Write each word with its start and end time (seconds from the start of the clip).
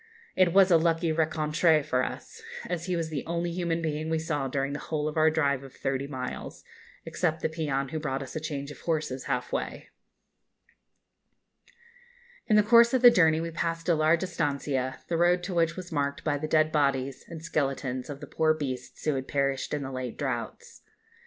It 0.35 0.51
was 0.51 0.71
a 0.71 0.77
lucky 0.79 1.11
rencontre 1.13 1.83
for 1.85 2.03
us, 2.03 2.41
as 2.65 2.87
he 2.87 2.95
was 2.95 3.09
the 3.11 3.23
only 3.27 3.51
human 3.51 3.83
being 3.83 4.09
we 4.09 4.17
saw 4.17 4.47
during 4.47 4.73
the 4.73 4.79
whole 4.79 5.07
of 5.07 5.15
our 5.15 5.29
drive 5.29 5.61
of 5.61 5.75
thirty 5.75 6.07
miles, 6.07 6.63
except 7.05 7.41
the 7.43 7.49
peon 7.49 7.89
who 7.89 7.99
brought 7.99 8.23
us 8.23 8.35
a 8.35 8.39
change 8.39 8.71
of 8.71 8.79
horses, 8.79 9.25
half 9.25 9.51
way. 9.53 9.89
In 12.47 12.55
the 12.55 12.63
course 12.63 12.95
of 12.95 13.03
the 13.03 13.11
journey 13.11 13.39
we 13.39 13.51
passed 13.51 13.87
a 13.89 13.93
large 13.93 14.23
estancia, 14.23 15.01
the 15.07 15.17
road 15.17 15.43
to 15.43 15.53
which 15.53 15.75
was 15.75 15.91
marked 15.91 16.23
by 16.23 16.35
the 16.35 16.47
dead 16.47 16.71
bodies 16.71 17.23
and 17.27 17.43
skeletons 17.43 18.09
of 18.09 18.21
the 18.21 18.25
poor 18.25 18.55
beasts 18.55 19.05
who 19.05 19.13
had 19.13 19.27
perished 19.27 19.71
in 19.71 19.83
the 19.83 19.91
late 19.91 20.17
droughts. 20.17 20.81